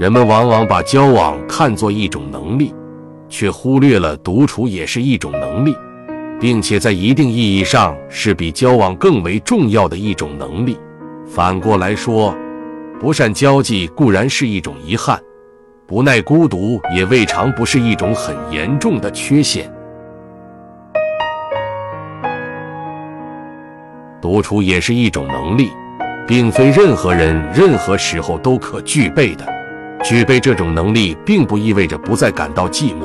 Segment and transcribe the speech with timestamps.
[0.00, 2.74] 人们往往把交往看作一种能力，
[3.28, 5.76] 却忽略了独处也是一种能力，
[6.40, 10.74] 并且在一定意义上是比交往更为重要的一种能力。
[11.26, 12.34] 反过来说，
[12.98, 15.20] 不善交际固然是一种遗憾，
[15.86, 19.70] 不耐孤独也未尝不是一种很严重的缺陷。
[24.18, 25.68] 独处也是一种能力，
[26.26, 29.59] 并非任何人任何时候都可具备的。
[30.02, 33.04] 具备这种能力，并不意味着不再感到寂寞，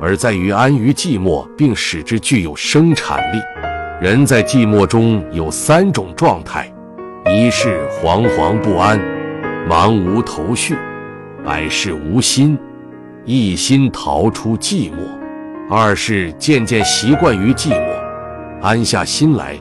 [0.00, 3.38] 而在于安于寂寞，并使之具有生产力。
[4.00, 6.72] 人在寂寞中有三种状态：
[7.26, 8.98] 一是惶惶不安、
[9.68, 10.74] 茫无头绪、
[11.44, 12.58] 百事无心，
[13.24, 14.96] 一心逃出寂寞；
[15.70, 17.86] 二是渐渐习惯于寂寞，
[18.62, 19.56] 安下心来，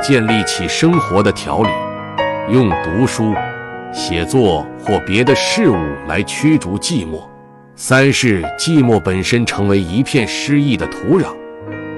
[0.00, 1.68] 建立起生活的条理，
[2.50, 3.34] 用读书。
[3.92, 7.20] 写作或别的事物来驱逐寂寞。
[7.74, 11.26] 三是寂寞本身成为一片诗意的土壤，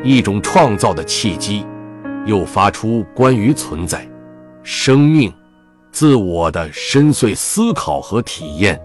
[0.04, 1.64] 一种创造的契机，
[2.26, 4.06] 诱发出关于存在、
[4.62, 5.32] 生命、
[5.90, 8.78] 自我的深邃思考和体验。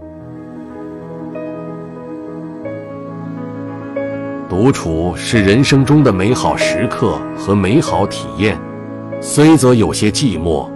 [4.48, 8.58] 独处是人生中的美好时刻和美好体验，
[9.20, 10.66] 虽则有些寂寞。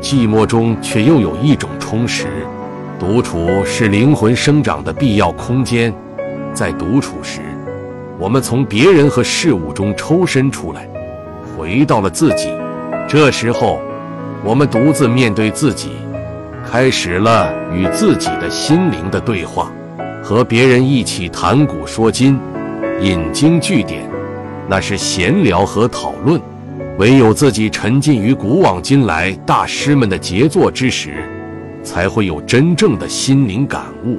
[0.00, 2.26] 寂寞中却又有一种充实，
[2.98, 5.92] 独处是灵魂生长的必要空间。
[6.52, 7.40] 在独处时，
[8.18, 10.88] 我们从别人和事物中抽身出来，
[11.56, 12.48] 回到了自己。
[13.08, 13.80] 这时候，
[14.44, 15.92] 我们独自面对自己，
[16.70, 19.72] 开始了与自己的心灵的对话，
[20.22, 22.38] 和别人一起谈古说今，
[23.00, 24.08] 引经据典，
[24.68, 26.40] 那是闲聊和讨论。
[26.98, 31.22] 唯有自己沉浸于古往今来大师们的杰作之时，
[31.82, 34.18] 才会有真正的心灵感悟。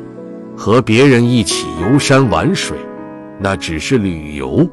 [0.55, 2.77] 和别人一起游山玩水，
[3.39, 4.67] 那只是旅游；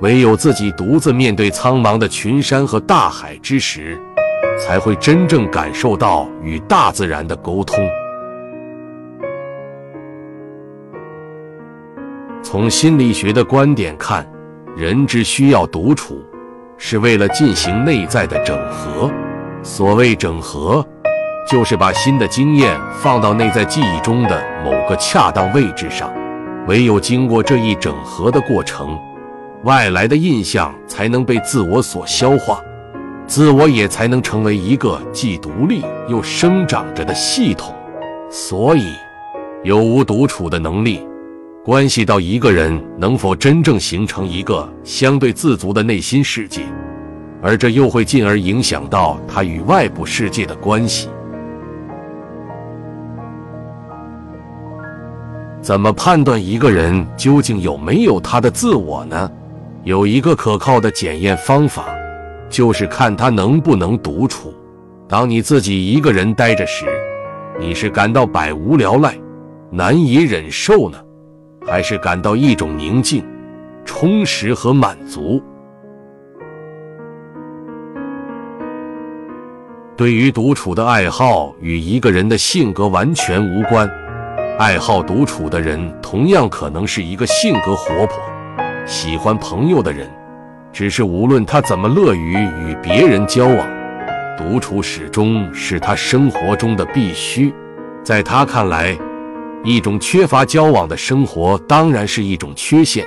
[0.00, 3.96] 唯有自己独自面对苍茫的群山和大海之时，
[4.58, 7.84] 才会真正感受到与大自然的沟通。
[12.42, 14.28] 从心理学的观点看，
[14.76, 16.20] 人之需要独处。
[16.86, 19.10] 是为了进行内在的整合。
[19.62, 20.86] 所谓整合，
[21.50, 26.12] 就是把新的经验放到内在记忆中的某个恰当位置上。
[26.66, 28.98] 唯有经过这一整合的过程，
[29.62, 32.60] 外来的印象才能被自我所消化，
[33.26, 37.74] 自我也才能成为一个既独立又生长着的系统。
[38.28, 38.92] 所以，
[39.62, 41.08] 有无独处的能力。
[41.64, 46.60] 关系到一个人能否真正形成一个相对自足的内心世界，
[47.40, 51.08] 而这又会进而影响到他与外部世界的关系。
[55.62, 59.30] 怎么判断一个人究竟有没有他的自我呢？
[59.84, 61.86] 有一个可靠的检验方法，
[62.50, 64.52] 就是看他能不能独处。
[65.08, 66.84] 当你自己一个人待着时，
[67.58, 69.14] 你是感到百无聊赖、
[69.70, 70.98] 难以忍受呢？
[71.66, 73.24] 还是感到一种宁静、
[73.84, 75.42] 充实和满足。
[79.96, 83.88] 对于独处的爱好与一个人的性格完全无关。
[84.58, 88.18] 爱好独处的人，同样可能是一个性格活泼、
[88.84, 90.08] 喜欢朋友的人。
[90.72, 93.68] 只是无论他怎么乐于与别人交往，
[94.36, 97.54] 独处始终是他生活中的必须。
[98.02, 98.98] 在他看来。
[99.66, 103.02] 一种缺乏交往的生活当然是一种缺陷，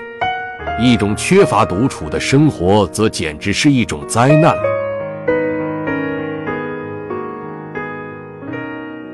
[0.81, 4.55] 一种缺乏独处的生活则简直是一种灾难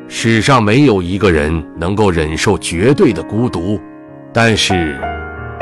[0.07, 0.41] 史。
[0.41, 3.77] 上没有一个人能够忍受绝对的孤独，
[4.31, 4.97] 但是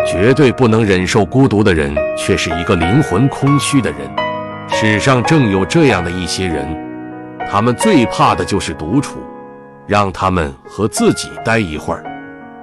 [0.06, 4.00] 绝对不能忍受孤独的人却是一个灵魂空虚的人。
[4.70, 6.64] 世上正有这样的一些人，
[7.50, 9.18] 他们最怕的就是独处。
[9.88, 12.04] 让他们和自己待一会儿，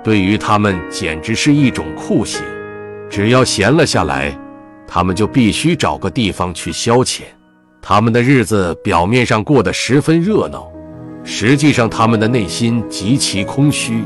[0.03, 2.41] 对于他们简直是一种酷刑。
[3.11, 4.37] 只要闲了下来，
[4.87, 7.23] 他们就必须找个地方去消遣。
[7.81, 10.71] 他们的日子表面上过得十分热闹，
[11.25, 14.05] 实际上他们的内心极其空虚。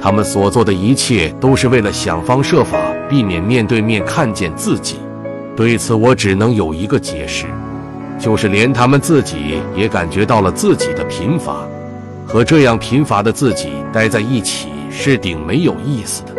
[0.00, 2.78] 他们所做的一切都是为了想方设法
[3.08, 4.96] 避免面对面看见自己。
[5.56, 7.46] 对此，我只能有一个解释，
[8.18, 11.68] 就是连他们自己也感觉到了自己的贫乏。
[12.28, 16.32] 和这样贫乏的自己待在一起是顶没有意思的，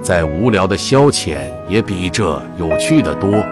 [0.00, 1.36] 再无聊的消遣
[1.68, 3.44] 也比这有趣的多。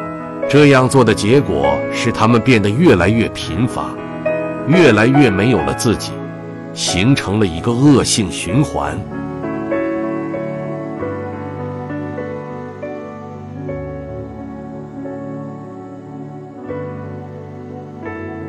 [0.48, 3.94] 这样做的结果是他们变得越来越贫乏，
[4.66, 6.12] 越来越没有了自己，
[6.72, 8.98] 形成了一个恶性循环。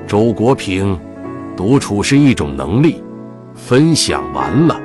[0.07, 0.97] 周国平，
[1.57, 3.03] 独处是一种能力，
[3.55, 4.79] 分享完了。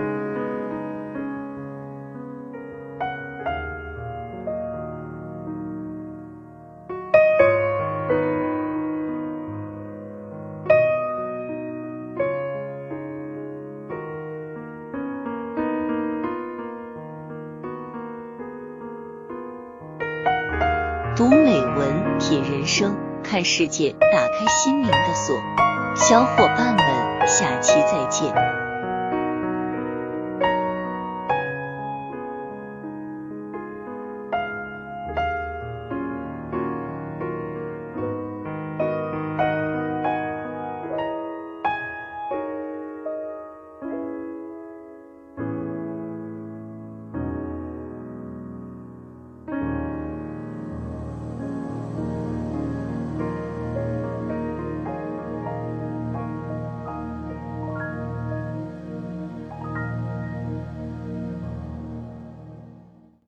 [21.16, 25.36] 读美文，品人生，看世界，打开心灵的锁。
[25.94, 26.78] 小伙伴们，
[27.30, 28.69] 下期再见。